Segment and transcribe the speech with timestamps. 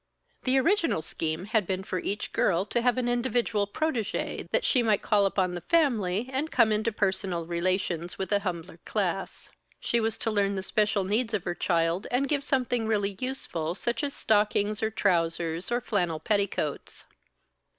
[0.45, 4.81] The original scheme had been for each girl to have an individual protégé, that she
[4.81, 9.49] might call upon the family and come into personal relations with a humbler class.
[9.79, 13.75] She was to learn the special needs of her child, and give something really useful,
[13.75, 17.05] such as stockings or trousers or flannel petticoats.